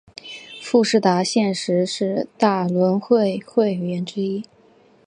[0.63, 4.43] 富士达现时是大轮会会员之一。